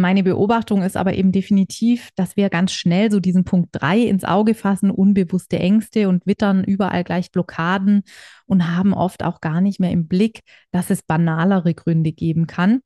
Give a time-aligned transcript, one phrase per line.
[0.00, 4.24] Meine Beobachtung ist aber eben definitiv, dass wir ganz schnell so diesen Punkt drei ins
[4.24, 8.02] Auge fassen, unbewusste Ängste und wittern überall gleich Blockaden
[8.46, 10.40] und haben oft auch gar nicht mehr im Blick,
[10.72, 12.80] dass es banalere Gründe geben kann.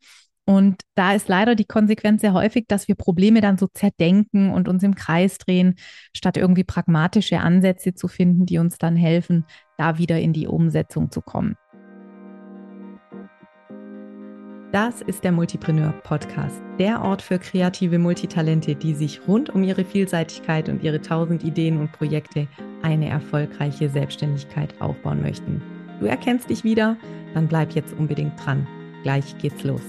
[0.47, 4.69] Und da ist leider die Konsequenz sehr häufig, dass wir Probleme dann so zerdenken und
[4.69, 5.77] uns im Kreis drehen,
[6.15, 9.47] statt irgendwie pragmatische Ansätze zu finden, die uns dann helfen,
[9.79, 11.57] da wieder in die Umsetzung zu kommen.
[14.75, 19.85] Das ist der Multipreneur Podcast, der Ort für kreative Multitalente, die sich rund um ihre
[19.85, 22.49] Vielseitigkeit und ihre tausend Ideen und Projekte
[22.83, 25.63] eine erfolgreiche Selbstständigkeit aufbauen möchten.
[26.01, 26.97] Du erkennst dich wieder?
[27.35, 28.67] Dann bleib jetzt unbedingt dran.
[29.05, 29.81] Gleich geht's los.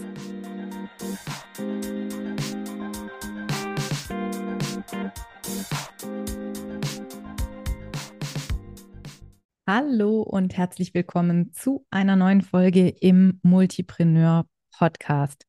[9.68, 14.46] Hallo und herzlich willkommen zu einer neuen Folge im Multipreneur
[14.78, 15.46] Podcast.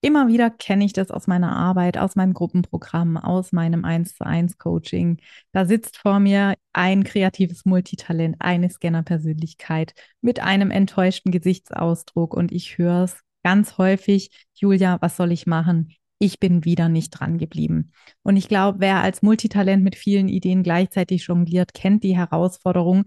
[0.00, 4.24] Immer wieder kenne ich das aus meiner Arbeit, aus meinem Gruppenprogramm, aus meinem 1 zu
[4.24, 5.18] 1 Coaching.
[5.50, 12.78] Da sitzt vor mir ein kreatives Multitalent, eine Scanner-Persönlichkeit mit einem enttäuschten Gesichtsausdruck und ich
[12.78, 15.94] höre es ganz häufig, Julia, was soll ich machen?
[16.20, 17.92] Ich bin wieder nicht dran geblieben.
[18.22, 23.04] Und ich glaube, wer als Multitalent mit vielen Ideen gleichzeitig jongliert, kennt die Herausforderung.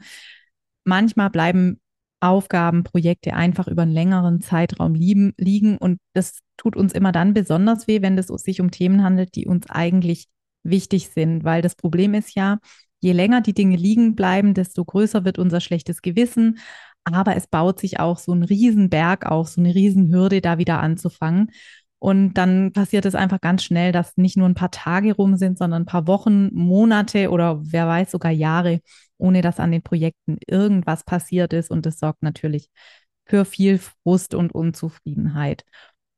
[0.83, 1.79] Manchmal bleiben
[2.21, 5.77] Aufgaben, Projekte einfach über einen längeren Zeitraum lieben, liegen.
[5.77, 9.47] Und das tut uns immer dann besonders weh, wenn es sich um Themen handelt, die
[9.47, 10.27] uns eigentlich
[10.63, 11.43] wichtig sind.
[11.43, 12.59] Weil das Problem ist ja,
[12.99, 16.59] je länger die Dinge liegen bleiben, desto größer wird unser schlechtes Gewissen.
[17.03, 21.51] Aber es baut sich auch so ein Riesenberg auf, so eine Riesenhürde, da wieder anzufangen.
[22.01, 25.59] Und dann passiert es einfach ganz schnell, dass nicht nur ein paar Tage rum sind,
[25.59, 28.79] sondern ein paar Wochen, Monate oder wer weiß sogar Jahre,
[29.19, 31.69] ohne dass an den Projekten irgendwas passiert ist.
[31.69, 32.69] Und das sorgt natürlich
[33.27, 35.63] für viel Frust und Unzufriedenheit.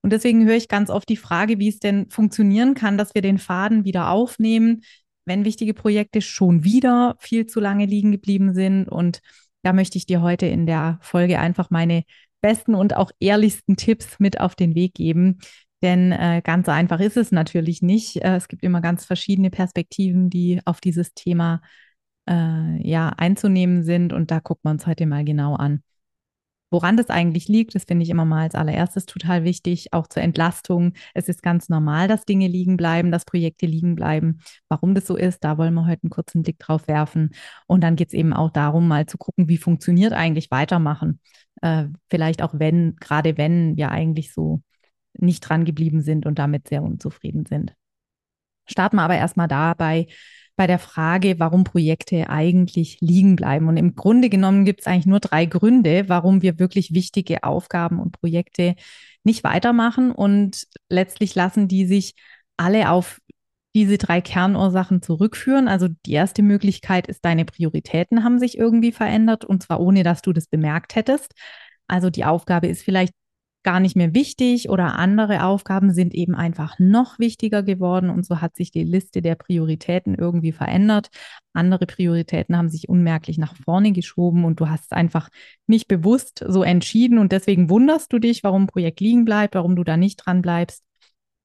[0.04, 3.22] Und deswegen höre ich ganz oft die Frage, wie es denn funktionieren kann, dass wir
[3.22, 4.84] den Faden wieder aufnehmen,
[5.26, 8.88] wenn wichtige Projekte schon wieder viel zu lange liegen geblieben sind.
[8.88, 9.20] Und
[9.64, 12.04] da möchte ich dir heute in der Folge einfach meine
[12.40, 15.40] besten und auch ehrlichsten Tipps mit auf den Weg geben,
[15.84, 18.18] denn äh, ganz einfach ist es natürlich nicht.
[18.24, 21.62] Äh, es gibt immer ganz verschiedene Perspektiven, die auf dieses Thema
[22.28, 24.14] äh, ja einzunehmen sind.
[24.14, 25.84] Und da gucken wir uns heute mal genau an.
[26.72, 30.24] Woran das eigentlich liegt, das finde ich immer mal als allererstes total wichtig, auch zur
[30.24, 30.94] Entlastung.
[31.14, 34.40] Es ist ganz normal, dass Dinge liegen bleiben, dass Projekte liegen bleiben.
[34.70, 37.36] Warum das so ist, da wollen wir heute einen kurzen Blick drauf werfen.
[37.68, 41.20] Und dann geht es eben auch darum, mal zu gucken, wie funktioniert eigentlich weitermachen.
[41.62, 44.64] Äh, vielleicht auch wenn, gerade wenn wir eigentlich so
[45.18, 47.76] nicht dran geblieben sind und damit sehr unzufrieden sind.
[48.66, 50.08] Starten wir aber erstmal dabei
[50.56, 53.68] bei der Frage, warum Projekte eigentlich liegen bleiben.
[53.68, 58.00] Und im Grunde genommen gibt es eigentlich nur drei Gründe, warum wir wirklich wichtige Aufgaben
[58.00, 58.76] und Projekte
[59.24, 60.12] nicht weitermachen.
[60.12, 62.16] Und letztlich lassen die sich
[62.56, 63.20] alle auf
[63.76, 65.68] diese drei Kernursachen zurückführen.
[65.68, 70.22] Also die erste Möglichkeit ist, deine Prioritäten haben sich irgendwie verändert und zwar ohne, dass
[70.22, 71.34] du das bemerkt hättest.
[71.88, 73.14] Also die Aufgabe ist vielleicht
[73.64, 78.42] gar nicht mehr wichtig oder andere Aufgaben sind eben einfach noch wichtiger geworden und so
[78.42, 81.10] hat sich die Liste der Prioritäten irgendwie verändert.
[81.54, 85.30] Andere Prioritäten haben sich unmerklich nach vorne geschoben und du hast es einfach
[85.68, 89.76] nicht bewusst so entschieden und deswegen wunderst du dich, warum ein Projekt liegen bleibt, warum
[89.76, 90.84] du da nicht dran bleibst.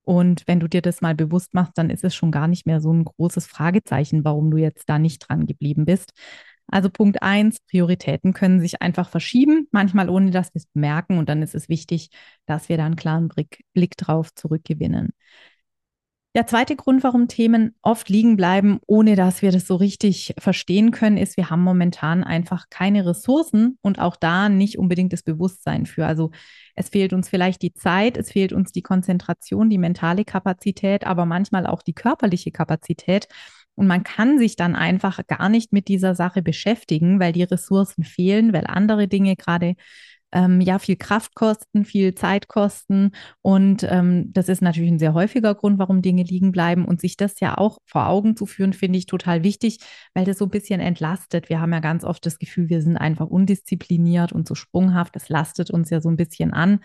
[0.02, 2.80] Und wenn du dir das mal bewusst machst, dann ist es schon gar nicht mehr
[2.80, 6.14] so ein großes Fragezeichen, warum du jetzt da nicht dran geblieben bist.
[6.70, 11.18] Also Punkt eins, Prioritäten können sich einfach verschieben, manchmal ohne dass wir es merken.
[11.18, 12.10] Und dann ist es wichtig,
[12.46, 15.10] dass wir da einen klaren Blick, Blick drauf zurückgewinnen.
[16.34, 20.90] Der zweite Grund, warum Themen oft liegen bleiben, ohne dass wir das so richtig verstehen
[20.90, 25.86] können, ist, wir haben momentan einfach keine Ressourcen und auch da nicht unbedingt das Bewusstsein
[25.86, 26.06] für.
[26.06, 26.30] Also
[26.76, 31.24] es fehlt uns vielleicht die Zeit, es fehlt uns die Konzentration, die mentale Kapazität, aber
[31.24, 33.26] manchmal auch die körperliche Kapazität,
[33.78, 38.02] und man kann sich dann einfach gar nicht mit dieser Sache beschäftigen, weil die Ressourcen
[38.02, 39.76] fehlen, weil andere Dinge gerade
[40.32, 43.12] ähm, ja viel Kraft kosten, viel Zeit kosten.
[43.40, 46.84] Und ähm, das ist natürlich ein sehr häufiger Grund, warum Dinge liegen bleiben.
[46.84, 49.78] Und sich das ja auch vor Augen zu führen, finde ich total wichtig,
[50.12, 51.48] weil das so ein bisschen entlastet.
[51.48, 55.16] Wir haben ja ganz oft das Gefühl, wir sind einfach undiszipliniert und so sprunghaft.
[55.16, 56.80] Das lastet uns ja so ein bisschen an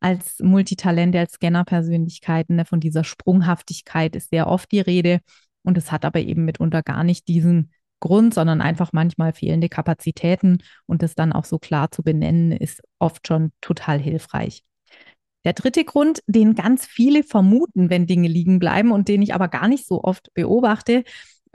[0.00, 2.56] als Multitalente, als Scanner-Persönlichkeiten.
[2.56, 2.64] Ne?
[2.64, 5.20] Von dieser Sprunghaftigkeit ist sehr oft die Rede.
[5.66, 10.62] Und es hat aber eben mitunter gar nicht diesen Grund, sondern einfach manchmal fehlende Kapazitäten.
[10.86, 14.62] Und das dann auch so klar zu benennen, ist oft schon total hilfreich.
[15.44, 19.48] Der dritte Grund, den ganz viele vermuten, wenn Dinge liegen bleiben und den ich aber
[19.48, 21.04] gar nicht so oft beobachte,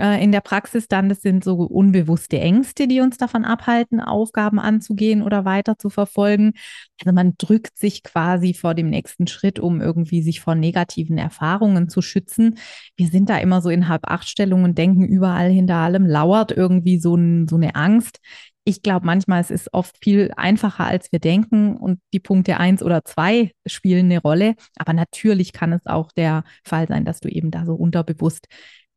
[0.02, 4.60] äh, in der Praxis dann, das sind so unbewusste Ängste, die uns davon abhalten, Aufgaben
[4.60, 6.54] anzugehen oder weiter zu verfolgen.
[7.00, 11.88] Also man drückt sich quasi vor dem nächsten Schritt, um irgendwie sich vor negativen Erfahrungen
[11.88, 12.58] zu schützen.
[12.96, 17.16] Wir sind da immer so in Halb-Acht-Stellung und denken, überall hinter allem lauert irgendwie so,
[17.16, 18.20] ein, so eine Angst.
[18.64, 22.84] Ich glaube manchmal, es ist oft viel einfacher, als wir denken und die Punkte eins
[22.84, 24.56] oder zwei spielen eine Rolle.
[24.78, 28.48] Aber natürlich kann es auch der Fall sein, dass du eben da so unterbewusst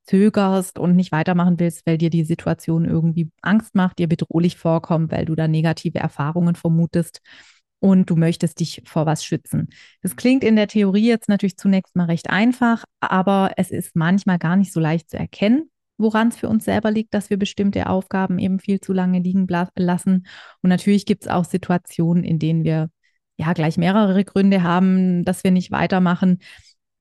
[0.05, 5.13] zögerst und nicht weitermachen willst, weil dir die Situation irgendwie Angst macht, dir bedrohlich vorkommt,
[5.13, 7.21] weil du da negative Erfahrungen vermutest
[7.81, 9.69] und du möchtest dich vor was schützen.
[10.03, 14.39] Das klingt in der Theorie jetzt natürlich zunächst mal recht einfach, aber es ist manchmal
[14.39, 17.89] gar nicht so leicht zu erkennen, woran es für uns selber liegt, dass wir bestimmte
[17.89, 19.47] Aufgaben eben viel zu lange liegen
[19.77, 20.27] lassen.
[20.63, 22.91] Und natürlich gibt es auch Situationen, in denen wir
[23.37, 26.39] ja gleich mehrere Gründe haben, dass wir nicht weitermachen.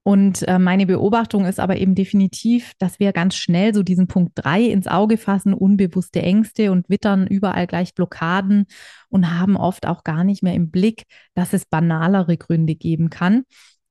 [0.03, 4.33] Und äh, meine Beobachtung ist aber eben definitiv, dass wir ganz schnell so diesen Punkt
[4.35, 8.65] drei ins Auge fassen, unbewusste Ängste und wittern überall gleich Blockaden
[9.07, 11.03] und haben oft auch gar nicht mehr im Blick,
[11.35, 13.43] dass es banalere Gründe geben kann.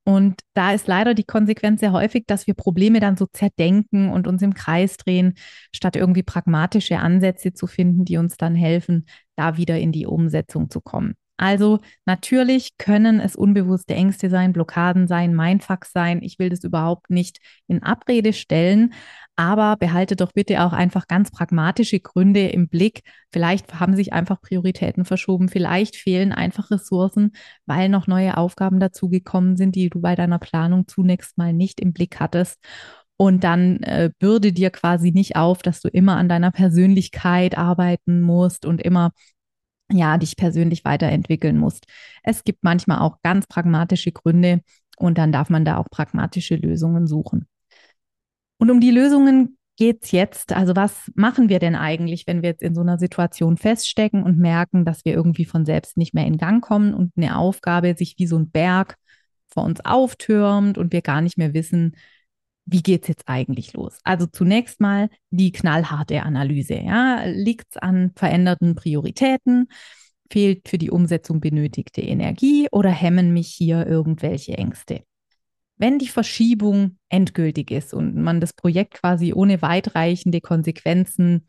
[0.05, 4.27] Und da ist leider die Konsequenz sehr häufig, dass wir Probleme dann so zerdenken und
[4.27, 5.33] uns im Kreis drehen,
[5.73, 9.05] statt irgendwie pragmatische Ansätze zu finden, die uns dann helfen,
[9.35, 11.15] da wieder in die Umsetzung zu kommen.
[11.43, 16.21] Also natürlich können es unbewusste Ängste sein, Blockaden sein, Mindfucks sein.
[16.23, 18.93] Ich will das überhaupt nicht in Abrede stellen,
[19.35, 23.01] aber behalte doch bitte auch einfach ganz pragmatische Gründe im Blick.
[23.29, 27.33] Vielleicht haben sich einfach Prioritäten verschoben, vielleicht fehlen einfach Ressourcen,
[27.65, 31.91] weil noch neue Aufgaben dazugekommen sind, die du bei deiner Planung zunächst mal nicht im
[31.91, 32.57] Blick hattest.
[33.17, 38.21] Und dann äh, bürde dir quasi nicht auf, dass du immer an deiner Persönlichkeit arbeiten
[38.21, 39.11] musst und immer
[39.93, 41.85] ja, dich persönlich weiterentwickeln musst.
[42.23, 44.61] Es gibt manchmal auch ganz pragmatische Gründe
[44.97, 47.47] und dann darf man da auch pragmatische Lösungen suchen.
[48.57, 50.53] Und um die Lösungen geht es jetzt.
[50.53, 54.37] Also was machen wir denn eigentlich, wenn wir jetzt in so einer Situation feststecken und
[54.37, 58.15] merken, dass wir irgendwie von selbst nicht mehr in Gang kommen und eine Aufgabe sich
[58.17, 58.97] wie so ein Berg
[59.47, 61.95] vor uns auftürmt und wir gar nicht mehr wissen,
[62.65, 63.97] wie geht es jetzt eigentlich los?
[64.03, 66.75] Also zunächst mal die knallharte Analyse.
[66.75, 67.23] Ja?
[67.25, 69.67] Liegt es an veränderten Prioritäten?
[70.31, 75.03] Fehlt für die Umsetzung benötigte Energie oder hemmen mich hier irgendwelche Ängste?
[75.77, 81.47] Wenn die Verschiebung endgültig ist und man das Projekt quasi ohne weitreichende Konsequenzen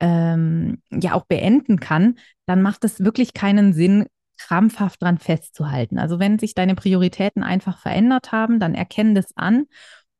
[0.00, 4.06] ähm, ja auch beenden kann, dann macht es wirklich keinen Sinn,
[4.38, 5.98] krampfhaft dran festzuhalten.
[5.98, 9.66] Also wenn sich deine Prioritäten einfach verändert haben, dann erkennen das an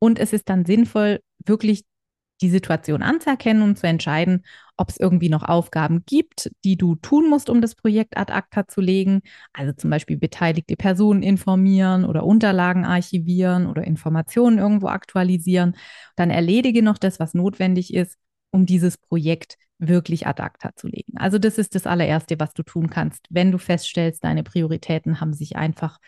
[0.00, 1.84] und es ist dann sinnvoll, wirklich
[2.40, 4.44] die Situation anzuerkennen und zu entscheiden,
[4.76, 8.66] ob es irgendwie noch Aufgaben gibt, die du tun musst, um das Projekt ad acta
[8.66, 9.20] zu legen.
[9.52, 15.76] Also zum Beispiel beteiligte Personen informieren oder Unterlagen archivieren oder Informationen irgendwo aktualisieren.
[16.16, 18.16] Dann erledige noch das, was notwendig ist,
[18.50, 21.16] um dieses Projekt wirklich ad acta zu legen.
[21.16, 25.32] Also das ist das allererste, was du tun kannst, wenn du feststellst, deine Prioritäten haben
[25.32, 25.98] sich einfach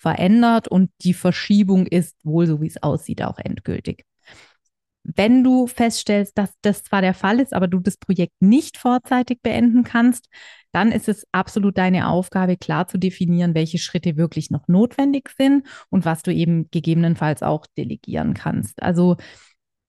[0.00, 4.04] verändert und die Verschiebung ist wohl, so wie es aussieht, auch endgültig.
[5.02, 9.40] Wenn du feststellst, dass das zwar der Fall ist, aber du das Projekt nicht vorzeitig
[9.42, 10.28] beenden kannst,
[10.72, 15.66] dann ist es absolut deine Aufgabe, klar zu definieren, welche Schritte wirklich noch notwendig sind
[15.90, 18.82] und was du eben gegebenenfalls auch delegieren kannst.
[18.82, 19.16] Also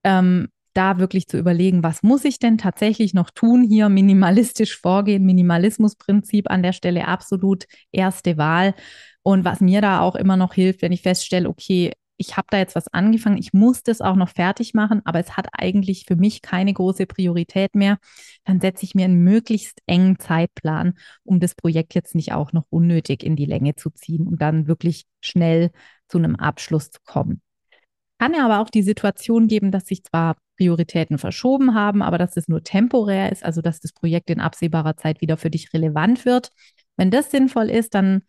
[0.04, 5.24] ähm, da wirklich zu überlegen, was muss ich denn tatsächlich noch tun, hier minimalistisch vorgehen,
[5.24, 8.74] Minimalismusprinzip an der Stelle absolut erste Wahl.
[9.22, 12.58] Und was mir da auch immer noch hilft, wenn ich feststelle, okay, ich habe da
[12.58, 16.16] jetzt was angefangen, ich muss das auch noch fertig machen, aber es hat eigentlich für
[16.16, 17.98] mich keine große Priorität mehr,
[18.44, 22.64] dann setze ich mir einen möglichst engen Zeitplan, um das Projekt jetzt nicht auch noch
[22.70, 25.70] unnötig in die Länge zu ziehen und dann wirklich schnell
[26.08, 27.42] zu einem Abschluss zu kommen.
[28.22, 32.36] Kann ja aber auch die Situation geben, dass sich zwar Prioritäten verschoben haben, aber dass
[32.36, 36.24] es nur temporär ist, also dass das Projekt in absehbarer Zeit wieder für dich relevant
[36.24, 36.50] wird.
[36.96, 38.22] Wenn das sinnvoll ist, dann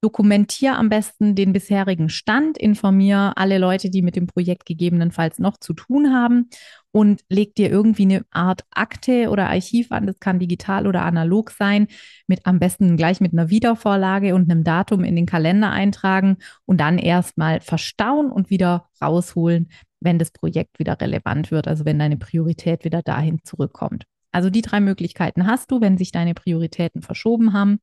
[0.00, 5.56] Dokumentier am besten den bisherigen Stand, informier alle Leute, die mit dem Projekt gegebenenfalls noch
[5.56, 6.50] zu tun haben
[6.92, 11.50] und leg dir irgendwie eine Art Akte oder Archiv an, das kann digital oder analog
[11.50, 11.88] sein,
[12.28, 16.80] mit am besten gleich mit einer Wiedervorlage und einem Datum in den Kalender eintragen und
[16.80, 22.16] dann erstmal verstauen und wieder rausholen, wenn das Projekt wieder relevant wird, also wenn deine
[22.16, 24.04] Priorität wieder dahin zurückkommt.
[24.30, 27.80] Also die drei Möglichkeiten hast du, wenn sich deine Prioritäten verschoben haben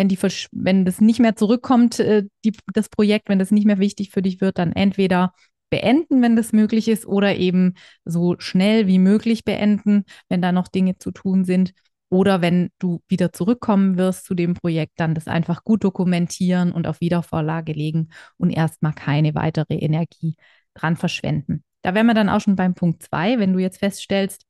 [0.00, 0.18] wenn, die,
[0.52, 4.22] wenn das nicht mehr zurückkommt, äh, die, das Projekt, wenn das nicht mehr wichtig für
[4.22, 5.34] dich wird, dann entweder
[5.68, 7.74] beenden, wenn das möglich ist, oder eben
[8.06, 11.72] so schnell wie möglich beenden, wenn da noch Dinge zu tun sind.
[12.08, 16.86] Oder wenn du wieder zurückkommen wirst zu dem Projekt, dann das einfach gut dokumentieren und
[16.86, 20.34] auf Wiedervorlage legen und erstmal keine weitere Energie
[20.72, 21.62] dran verschwenden.
[21.82, 24.46] Da wären wir dann auch schon beim Punkt zwei, wenn du jetzt feststellst,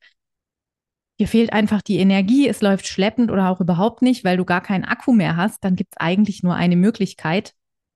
[1.21, 4.63] dir fehlt einfach die Energie, es läuft schleppend oder auch überhaupt nicht, weil du gar
[4.63, 7.53] keinen Akku mehr hast, dann gibt es eigentlich nur eine Möglichkeit.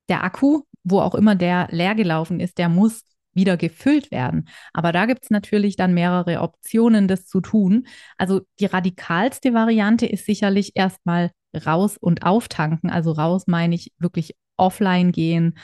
[0.08, 3.02] Der Akku, wo auch immer der leer gelaufen ist, der muss
[3.32, 4.48] wieder gefüllt werden.
[4.72, 7.86] Aber da gibt es natürlich dann mehrere Optionen, das zu tun.
[8.18, 11.32] Also die radikalste Variante ist sicherlich erstmal
[11.66, 12.90] raus und auftanken.
[12.90, 15.58] Also raus meine ich wirklich offline gehen,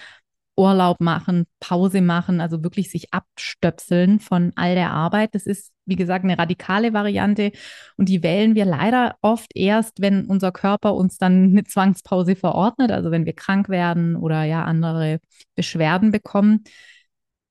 [0.61, 5.35] Urlaub machen, Pause machen, also wirklich sich abstöpseln von all der Arbeit.
[5.35, 7.52] Das ist, wie gesagt, eine radikale Variante
[7.97, 12.93] und die wählen wir leider oft erst, wenn unser Körper uns dann eine Zwangspause verordnet,
[12.93, 15.21] also wenn wir krank werden oder ja andere
[15.57, 16.64] Beschwerden bekommen.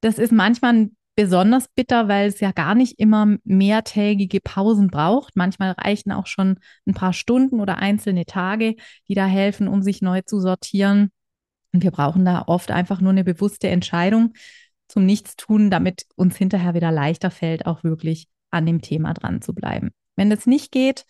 [0.01, 5.35] Das ist manchmal besonders bitter, weil es ja gar nicht immer mehrtägige Pausen braucht.
[5.35, 8.75] Manchmal reichen auch schon ein paar Stunden oder einzelne Tage,
[9.07, 11.11] die da helfen, um sich neu zu sortieren.
[11.73, 14.33] Und wir brauchen da oft einfach nur eine bewusste Entscheidung
[14.87, 19.53] zum Nichtstun, damit uns hinterher wieder leichter fällt, auch wirklich an dem Thema dran zu
[19.53, 19.91] bleiben.
[20.15, 21.05] Wenn das nicht geht,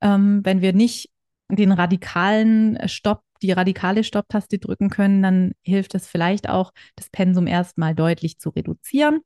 [0.00, 1.10] ähm, wenn wir nicht
[1.50, 7.46] den radikalen Stopp, die radikale Stopptaste drücken können, dann hilft es vielleicht auch, das Pensum
[7.46, 9.20] erstmal deutlich zu reduzieren.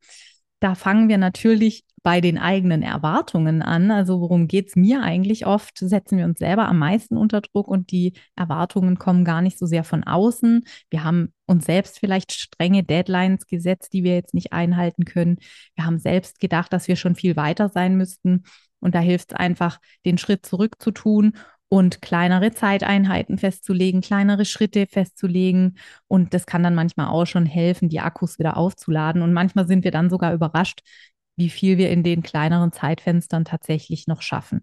[0.61, 3.91] Da fangen wir natürlich bei den eigenen Erwartungen an.
[3.91, 5.79] Also worum geht es mir eigentlich oft?
[5.79, 9.67] Setzen wir uns selber am meisten unter Druck und die Erwartungen kommen gar nicht so
[9.67, 10.65] sehr von außen.
[10.91, 15.39] Wir haben uns selbst vielleicht strenge Deadlines gesetzt, die wir jetzt nicht einhalten können.
[15.75, 18.45] Wir haben selbst gedacht, dass wir schon viel weiter sein müssten.
[18.81, 21.33] Und da hilft es einfach, den Schritt zurück zu tun
[21.69, 25.79] und kleinere Zeiteinheiten festzulegen, kleinere Schritte festzulegen.
[26.07, 29.23] Und das kann dann manchmal auch schon helfen, die Akkus wieder aufzuladen.
[29.23, 30.83] Und manchmal sind wir dann sogar überrascht,
[31.39, 34.63] wie viel wir in den kleineren Zeitfenstern tatsächlich noch schaffen.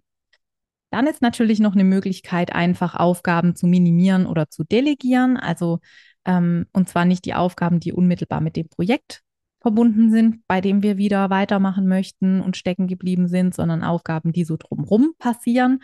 [0.92, 5.38] Dann ist natürlich noch eine Möglichkeit, einfach Aufgaben zu minimieren oder zu delegieren.
[5.38, 5.80] Also,
[6.26, 9.22] ähm, und zwar nicht die Aufgaben, die unmittelbar mit dem Projekt
[9.62, 14.44] verbunden sind, bei dem wir wieder weitermachen möchten und stecken geblieben sind, sondern Aufgaben, die
[14.44, 15.80] so drumherum passieren.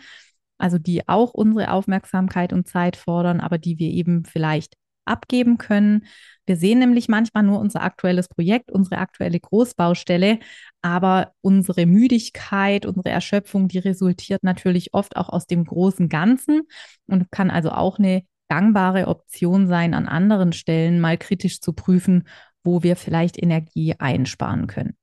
[0.58, 6.06] Also, die auch unsere Aufmerksamkeit und Zeit fordern, aber die wir eben vielleicht abgeben können.
[6.46, 10.38] Wir sehen nämlich manchmal nur unser aktuelles Projekt, unsere aktuelle Großbaustelle,
[10.80, 16.62] aber unsere Müdigkeit, unsere Erschöpfung, die resultiert natürlich oft auch aus dem großen Ganzen
[17.06, 22.28] und kann also auch eine gangbare Option sein, an anderen Stellen mal kritisch zu prüfen,
[22.64, 24.96] wo wir vielleicht Energie einsparen können.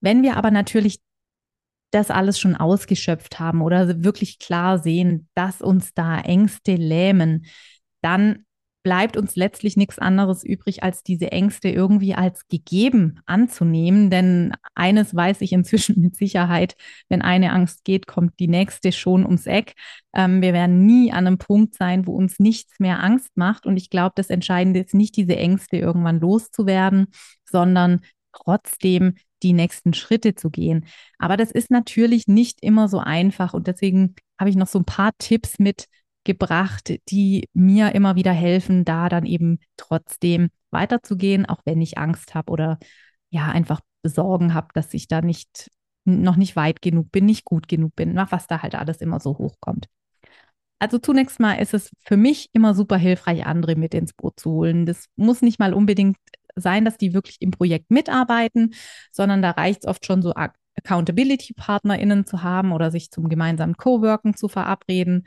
[0.00, 1.00] Wenn wir aber natürlich
[1.90, 7.46] das alles schon ausgeschöpft haben oder wirklich klar sehen, dass uns da Ängste lähmen,
[8.02, 8.44] dann
[8.88, 14.08] bleibt uns letztlich nichts anderes übrig, als diese Ängste irgendwie als gegeben anzunehmen.
[14.08, 16.74] Denn eines weiß ich inzwischen mit Sicherheit,
[17.10, 19.74] wenn eine Angst geht, kommt die nächste schon ums Eck.
[20.14, 23.66] Ähm, wir werden nie an einem Punkt sein, wo uns nichts mehr Angst macht.
[23.66, 27.08] Und ich glaube, das Entscheidende ist nicht, diese Ängste irgendwann loszuwerden,
[27.44, 28.00] sondern
[28.32, 30.86] trotzdem die nächsten Schritte zu gehen.
[31.18, 33.52] Aber das ist natürlich nicht immer so einfach.
[33.52, 35.88] Und deswegen habe ich noch so ein paar Tipps mit,
[36.24, 42.34] gebracht, die mir immer wieder helfen, da dann eben trotzdem weiterzugehen, auch wenn ich Angst
[42.34, 42.78] habe oder
[43.30, 45.70] ja, einfach Sorgen habe, dass ich da nicht
[46.04, 49.36] noch nicht weit genug bin, nicht gut genug bin, was da halt alles immer so
[49.36, 49.88] hochkommt.
[50.78, 54.50] Also zunächst mal ist es für mich immer super hilfreich, andere mit ins Boot zu
[54.52, 54.86] holen.
[54.86, 56.16] Das muss nicht mal unbedingt
[56.54, 58.74] sein, dass die wirklich im Projekt mitarbeiten,
[59.12, 64.34] sondern da reicht es oft schon so Accountability-PartnerInnen zu haben oder sich zum gemeinsamen Coworken
[64.34, 65.26] zu verabreden.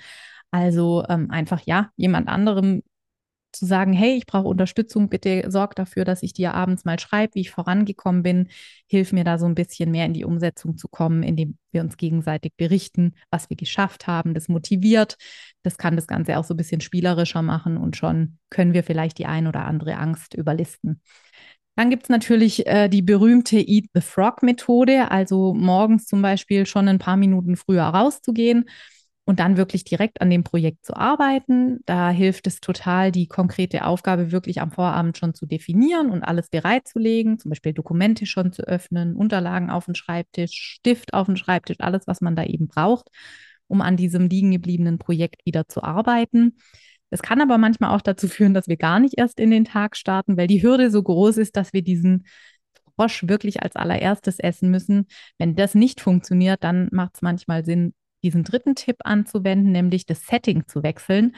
[0.52, 2.84] Also ähm, einfach ja, jemand anderem
[3.52, 7.36] zu sagen, hey, ich brauche Unterstützung, bitte sorg dafür, dass ich dir abends mal schreibe,
[7.36, 8.48] wie ich vorangekommen bin,
[8.88, 11.98] hilf mir da so ein bisschen mehr in die Umsetzung zu kommen, indem wir uns
[11.98, 14.34] gegenseitig berichten, was wir geschafft haben.
[14.34, 15.18] Das motiviert,
[15.64, 19.18] das kann das Ganze auch so ein bisschen spielerischer machen und schon können wir vielleicht
[19.18, 21.02] die ein oder andere Angst überlisten.
[21.76, 26.66] Dann gibt es natürlich äh, die berühmte Eat the Frog Methode, also morgens zum Beispiel
[26.66, 28.66] schon ein paar Minuten früher rauszugehen
[29.32, 31.80] und dann wirklich direkt an dem Projekt zu arbeiten.
[31.86, 36.50] Da hilft es total, die konkrete Aufgabe wirklich am Vorabend schon zu definieren und alles
[36.50, 41.78] bereitzulegen, zum Beispiel Dokumente schon zu öffnen, Unterlagen auf den Schreibtisch, Stift auf den Schreibtisch,
[41.80, 43.08] alles, was man da eben braucht,
[43.68, 46.58] um an diesem liegen gebliebenen Projekt wieder zu arbeiten.
[47.10, 49.96] Es kann aber manchmal auch dazu führen, dass wir gar nicht erst in den Tag
[49.96, 52.26] starten, weil die Hürde so groß ist, dass wir diesen
[52.98, 55.08] Frosch wirklich als allererstes essen müssen.
[55.38, 60.26] Wenn das nicht funktioniert, dann macht es manchmal Sinn, diesen dritten Tipp anzuwenden, nämlich das
[60.26, 61.36] Setting zu wechseln.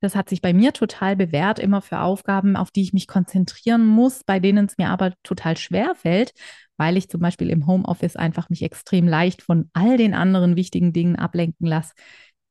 [0.00, 3.86] Das hat sich bei mir total bewährt, immer für Aufgaben, auf die ich mich konzentrieren
[3.86, 6.32] muss, bei denen es mir aber total schwer fällt,
[6.76, 10.92] weil ich zum Beispiel im Homeoffice einfach mich extrem leicht von all den anderen wichtigen
[10.92, 11.94] Dingen ablenken lasse,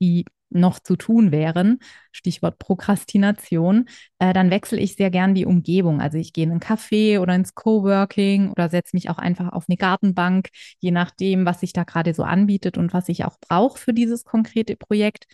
[0.02, 1.80] die noch zu tun wären,
[2.12, 3.88] Stichwort Prokrastination,
[4.20, 6.02] äh, dann wechsle ich sehr gern die Umgebung.
[6.02, 9.66] Also ich gehe in einen Café oder ins Coworking oder setze mich auch einfach auf
[9.68, 13.78] eine Gartenbank, je nachdem, was sich da gerade so anbietet und was ich auch brauche
[13.80, 15.26] für dieses konkrete Projekt.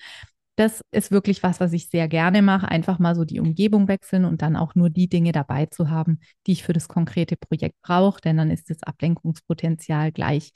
[0.56, 4.26] Das ist wirklich was, was ich sehr gerne mache, einfach mal so die Umgebung wechseln
[4.26, 7.78] und dann auch nur die Dinge dabei zu haben, die ich für das konkrete Projekt
[7.82, 10.52] brauche, denn dann ist das Ablenkungspotenzial gleich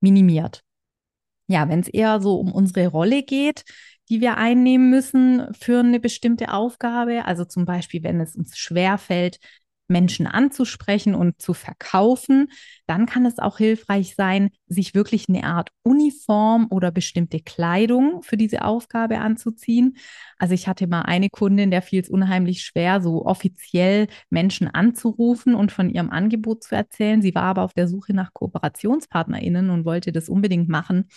[0.00, 0.62] minimiert.
[1.46, 3.64] Ja, wenn es eher so um unsere Rolle geht,
[4.08, 7.24] die wir einnehmen müssen für eine bestimmte Aufgabe.
[7.24, 9.38] Also zum Beispiel, wenn es uns schwerfällt,
[9.88, 12.50] Menschen anzusprechen und zu verkaufen,
[12.86, 18.36] dann kann es auch hilfreich sein, sich wirklich eine Art Uniform oder bestimmte Kleidung für
[18.36, 19.96] diese Aufgabe anzuziehen.
[20.38, 25.54] Also ich hatte mal eine Kundin, der fiel es unheimlich schwer, so offiziell Menschen anzurufen
[25.54, 27.22] und von ihrem Angebot zu erzählen.
[27.22, 31.08] Sie war aber auf der Suche nach KooperationspartnerInnen und wollte das unbedingt machen.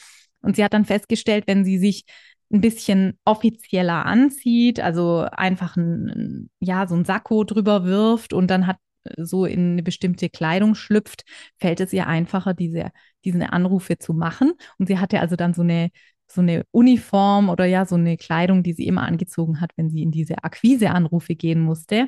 [0.41, 2.05] Und sie hat dann festgestellt, wenn sie sich
[2.51, 8.67] ein bisschen offizieller anzieht, also einfach ein, ja, so ein Sakko drüber wirft und dann
[8.67, 8.77] hat
[9.17, 11.24] so in eine bestimmte Kleidung schlüpft,
[11.60, 12.91] fällt es ihr einfacher, diese,
[13.25, 14.53] diese Anrufe zu machen.
[14.77, 15.89] Und sie hatte also dann so eine,
[16.27, 20.01] so eine Uniform oder ja, so eine Kleidung, die sie immer angezogen hat, wenn sie
[20.01, 22.08] in diese Akquiseanrufe gehen musste.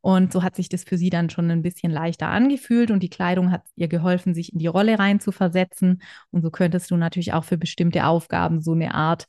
[0.00, 3.08] Und so hat sich das für sie dann schon ein bisschen leichter angefühlt und die
[3.10, 6.02] Kleidung hat ihr geholfen, sich in die Rolle rein zu versetzen.
[6.30, 9.26] Und so könntest du natürlich auch für bestimmte Aufgaben so eine Art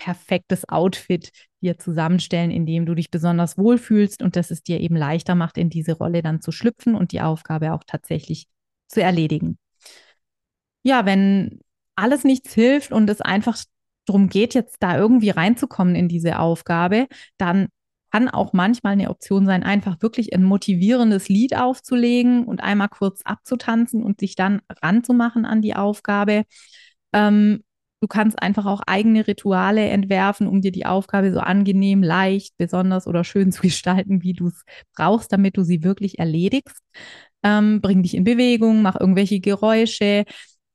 [0.00, 1.30] perfektes Outfit
[1.60, 5.58] dir zusammenstellen, in dem du dich besonders wohlfühlst und das es dir eben leichter macht,
[5.58, 8.46] in diese Rolle dann zu schlüpfen und die Aufgabe auch tatsächlich
[8.88, 9.58] zu erledigen.
[10.82, 11.60] Ja, wenn
[11.96, 13.58] alles nichts hilft und es einfach
[14.06, 17.68] darum geht, jetzt da irgendwie reinzukommen in diese Aufgabe, dann
[18.10, 23.20] kann auch manchmal eine Option sein, einfach wirklich ein motivierendes Lied aufzulegen und einmal kurz
[23.22, 26.44] abzutanzen und sich dann ranzumachen an die Aufgabe.
[27.12, 27.62] Ähm,
[28.00, 33.06] Du kannst einfach auch eigene Rituale entwerfen, um dir die Aufgabe so angenehm, leicht, besonders
[33.06, 34.64] oder schön zu gestalten, wie du es
[34.96, 36.82] brauchst, damit du sie wirklich erledigst.
[37.42, 40.24] Ähm, bring dich in Bewegung, mach irgendwelche Geräusche.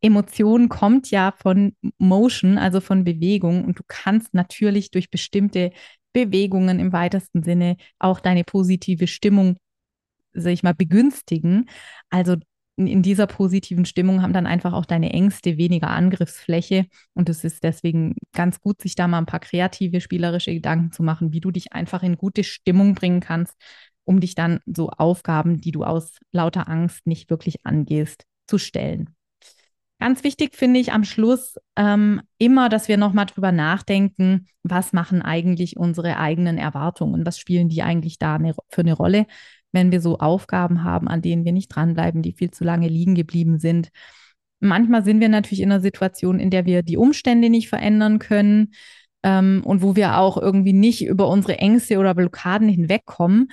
[0.01, 3.65] Emotion kommt ja von Motion, also von Bewegung.
[3.65, 5.71] Und du kannst natürlich durch bestimmte
[6.13, 9.57] Bewegungen im weitesten Sinne auch deine positive Stimmung,
[10.33, 11.69] sag ich mal, begünstigen.
[12.09, 12.35] Also
[12.77, 16.87] in dieser positiven Stimmung haben dann einfach auch deine Ängste weniger Angriffsfläche.
[17.13, 21.01] Und es ist deswegen ganz gut, sich da mal ein paar kreative, spielerische Gedanken zu
[21.01, 23.55] machen, wie du dich einfach in gute Stimmung bringen kannst,
[24.03, 29.15] um dich dann so Aufgaben, die du aus lauter Angst nicht wirklich angehst, zu stellen.
[29.99, 35.21] Ganz wichtig finde ich am Schluss ähm, immer, dass wir nochmal drüber nachdenken, was machen
[35.21, 39.25] eigentlich unsere eigenen Erwartungen, was spielen die eigentlich da eine, für eine Rolle
[39.75, 43.13] wenn wir so Aufgaben haben, an denen wir nicht dranbleiben, die viel zu lange liegen
[43.13, 43.89] geblieben sind.
[44.59, 48.73] Manchmal sind wir natürlich in einer Situation, in der wir die Umstände nicht verändern können
[49.23, 53.51] ähm, und wo wir auch irgendwie nicht über unsere Ängste oder Blockaden hinwegkommen.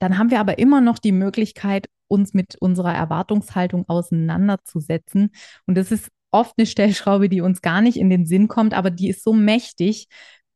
[0.00, 5.30] Dann haben wir aber immer noch die Möglichkeit, uns mit unserer Erwartungshaltung auseinanderzusetzen.
[5.66, 8.90] Und das ist oft eine Stellschraube, die uns gar nicht in den Sinn kommt, aber
[8.90, 10.08] die ist so mächtig,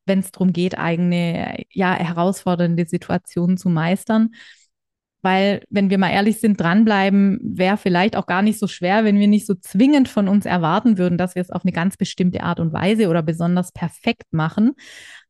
[0.06, 4.30] wenn es darum geht, eigene, ja, herausfordernde Situationen zu meistern.
[5.24, 9.18] Weil, wenn wir mal ehrlich sind, dranbleiben wäre vielleicht auch gar nicht so schwer, wenn
[9.18, 12.42] wir nicht so zwingend von uns erwarten würden, dass wir es auf eine ganz bestimmte
[12.42, 14.74] Art und Weise oder besonders perfekt machen.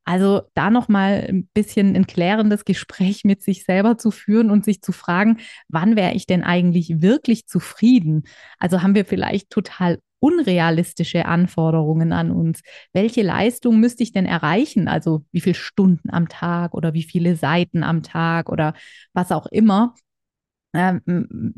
[0.04, 4.82] Also da nochmal ein bisschen ein klärendes Gespräch mit sich selber zu führen und sich
[4.82, 8.24] zu fragen, wann wäre ich denn eigentlich wirklich zufrieden?
[8.58, 12.62] Also haben wir vielleicht total unrealistische Anforderungen an uns.
[12.94, 14.88] Welche Leistung müsste ich denn erreichen?
[14.88, 18.72] Also wie viele Stunden am Tag oder wie viele Seiten am Tag oder
[19.12, 19.94] was auch immer.
[20.72, 21.02] Ähm,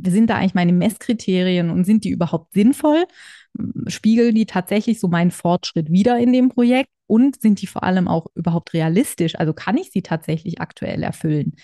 [0.05, 3.05] sind da eigentlich meine Messkriterien und sind die überhaupt sinnvoll?
[3.87, 6.90] Spiegeln die tatsächlich so meinen Fortschritt wieder in dem Projekt?
[7.09, 9.37] Und sind die vor allem auch überhaupt realistisch?
[9.38, 11.55] Also kann ich sie tatsächlich aktuell erfüllen?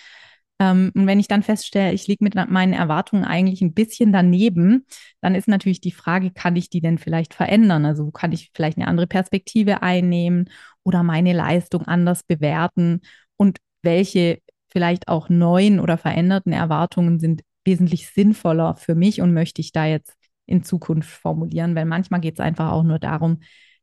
[0.59, 4.87] Ähm, und wenn ich dann feststelle, ich liege mit meinen Erwartungen eigentlich ein bisschen daneben,
[5.21, 7.85] dann ist natürlich die Frage, kann ich die denn vielleicht verändern?
[7.85, 10.51] Also kann ich vielleicht eine andere Perspektive einnehmen
[10.85, 13.01] oder meine Leistung anders bewerten?
[13.37, 14.39] Und welche
[14.71, 19.87] vielleicht auch neuen oder veränderten Erwartungen sind wesentlich sinnvoller für mich und möchte ich da
[19.87, 20.15] jetzt
[20.47, 21.75] in Zukunft formulieren?
[21.75, 23.41] Weil manchmal geht es einfach auch nur darum,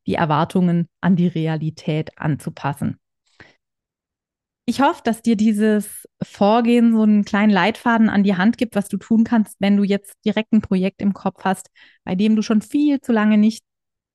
[0.08, 2.99] die Erwartungen an die Realität anzupassen.
[4.70, 8.88] Ich hoffe, dass dir dieses Vorgehen so einen kleinen Leitfaden an die Hand gibt, was
[8.88, 11.72] du tun kannst, wenn du jetzt direkt ein Projekt im Kopf hast,
[12.04, 13.64] bei dem du schon viel zu lange nicht,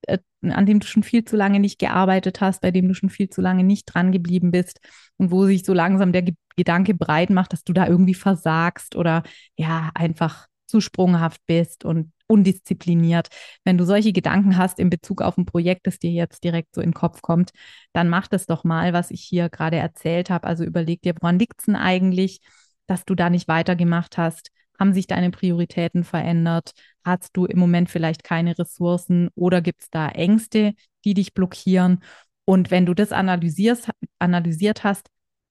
[0.06, 3.10] äh, an dem du schon viel zu lange nicht gearbeitet hast, bei dem du schon
[3.10, 4.78] viel zu lange nicht dran geblieben bist
[5.16, 8.94] und wo sich so langsam der Ge Gedanke breit macht, dass du da irgendwie versagst
[8.94, 9.24] oder
[9.56, 13.28] ja, einfach zu sprunghaft bist und undiszipliniert.
[13.64, 16.80] Wenn du solche Gedanken hast in Bezug auf ein Projekt, das dir jetzt direkt so
[16.80, 17.50] in den Kopf kommt,
[17.92, 20.46] dann mach das doch mal, was ich hier gerade erzählt habe.
[20.46, 22.40] Also überleg dir, woran liegt es denn eigentlich,
[22.86, 24.50] dass du da nicht weitergemacht hast?
[24.78, 26.72] Haben sich deine Prioritäten verändert?
[27.04, 32.02] Hast du im Moment vielleicht keine Ressourcen oder gibt es da Ängste, die dich blockieren?
[32.44, 35.08] Und wenn du das analysierst, analysiert hast,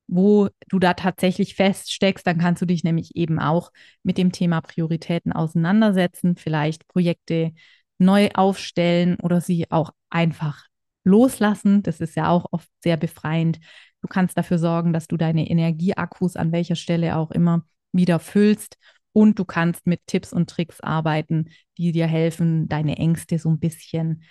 [0.07, 3.71] wo du da tatsächlich feststeckst, dann kannst du dich nämlich eben auch
[4.03, 7.53] mit dem Thema Prioritäten auseinandersetzen, vielleicht Projekte
[7.97, 10.65] neu aufstellen oder sie auch einfach
[11.03, 11.83] loslassen.
[11.83, 13.59] Das ist ja auch oft sehr befreiend.
[14.01, 18.77] Du kannst dafür sorgen, dass du deine Energieakkus an welcher Stelle auch immer wieder füllst
[19.13, 23.59] und du kannst mit Tipps und Tricks arbeiten, die dir helfen, deine Ängste so ein
[23.59, 24.23] bisschen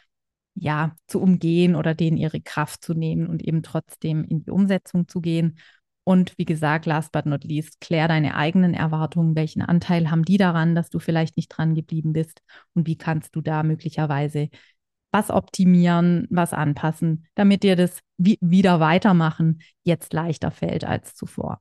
[0.55, 5.09] ja, zu umgehen oder denen ihre Kraft zu nehmen und eben trotzdem in die Umsetzung
[5.09, 5.59] zu gehen.
[6.05, 9.37] Und wie gesagt, last but not least, klär deine eigenen Erwartungen.
[9.37, 12.43] Welchen Anteil haben die daran, dass du vielleicht nicht dran geblieben bist?
[12.75, 14.49] Und wie kannst du da möglicherweise
[15.13, 21.61] was optimieren, was anpassen, damit dir das wieder weitermachen jetzt leichter fällt als zuvor?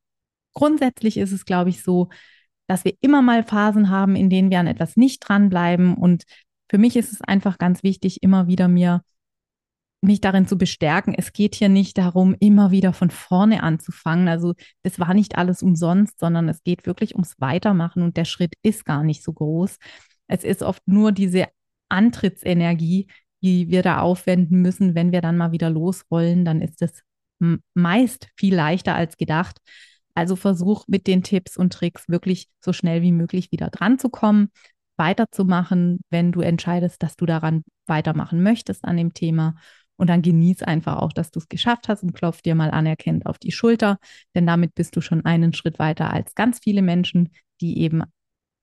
[0.54, 2.10] Grundsätzlich ist es, glaube ich, so,
[2.68, 6.24] dass wir immer mal Phasen haben, in denen wir an etwas nicht dranbleiben und
[6.72, 9.02] für mich ist es einfach ganz wichtig, immer wieder mir
[10.00, 11.14] mich darin zu bestärken.
[11.14, 14.30] Es geht hier nicht darum, immer wieder von vorne anzufangen.
[14.30, 18.54] Also das war nicht alles umsonst, sondern es geht wirklich ums Weitermachen und der Schritt
[18.64, 19.80] ist gar nicht so groß.
[20.28, 21.48] Es ist oft nur diese
[21.90, 23.08] Antrittsenergie,
[23.44, 24.96] die wir da aufwenden müssen.
[24.96, 27.04] Wenn wir dann mal wieder losrollen, dann ist es
[27.74, 29.58] meist viel leichter als gedacht.
[30.16, 34.08] Also versuch mit den Tipps und Tricks wirklich so schnell wie möglich wieder dran zu
[34.08, 34.52] kommen
[35.02, 39.56] weiterzumachen, wenn du entscheidest, dass du daran weitermachen möchtest an dem Thema.
[39.98, 43.26] Und dann genieß einfach auch, dass du es geschafft hast und klopf dir mal anerkennt
[43.26, 43.98] auf die Schulter,
[44.36, 47.30] denn damit bist du schon einen Schritt weiter als ganz viele Menschen,
[47.62, 48.04] die eben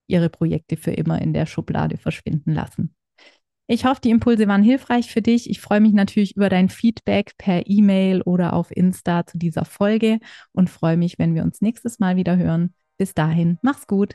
[0.07, 2.95] ihre Projekte für immer in der Schublade verschwinden lassen.
[3.67, 5.51] Ich hoffe, die Impulse waren hilfreich für dich.
[5.51, 10.21] Ich freue mich natürlich über dein Feedback per E-Mail oder auf Insta zu dieser Folge
[10.53, 12.73] und freue mich, wenn wir uns nächstes Mal wieder hören.
[12.97, 14.15] Bis dahin, mach's gut.